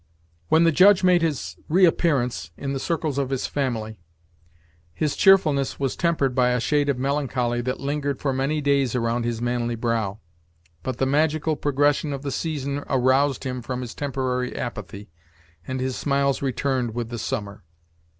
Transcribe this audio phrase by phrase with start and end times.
[0.49, 3.99] When the Judge made his reappearance in the circles of his family,
[4.95, 9.25] his cheerfulness was tempered by a shade of melancholy that lingered for many days around
[9.25, 10.17] his manly brow;
[10.81, 15.11] but the magical progression of the season aroused him from his temporary apathy,
[15.67, 17.63] and his smiles returned with the summer.